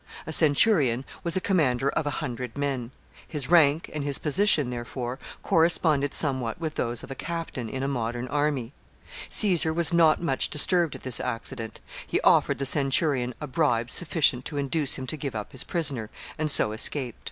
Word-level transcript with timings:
A 0.25 0.33
centurion 0.33 1.05
was 1.23 1.37
a 1.37 1.39
commander 1.39 1.89
of 1.89 2.07
a 2.07 2.17
hundred 2.25 2.57
men; 2.57 2.89
his 3.27 3.51
rank 3.51 3.87
and 3.93 4.03
his 4.03 4.17
position 4.17 4.71
therefore, 4.71 5.19
corresponded 5.43 6.11
somewhat 6.15 6.59
with 6.59 6.73
those 6.73 7.03
of 7.03 7.11
a 7.11 7.13
captain 7.13 7.69
in 7.69 7.83
a 7.83 7.87
modern 7.87 8.27
army. 8.29 8.71
Caesar 9.29 9.71
was 9.71 9.93
not 9.93 10.19
much 10.19 10.49
disturbed 10.49 10.95
at 10.95 11.01
this 11.01 11.19
accident. 11.19 11.81
He 12.07 12.19
offered 12.21 12.57
the 12.57 12.65
centurion 12.65 13.35
a 13.39 13.45
bribe 13.45 13.91
sufficient 13.91 14.43
to 14.45 14.57
induce 14.57 14.95
him 14.95 15.05
to 15.05 15.15
give 15.17 15.35
up 15.35 15.51
his 15.51 15.63
prisoner, 15.63 16.09
and 16.35 16.49
so 16.49 16.71
escaped. 16.71 17.19